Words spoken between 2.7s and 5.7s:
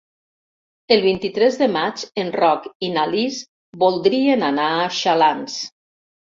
i na Lis voldrien anar a Xalans.